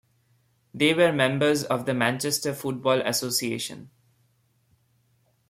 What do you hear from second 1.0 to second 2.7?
members of the Manchester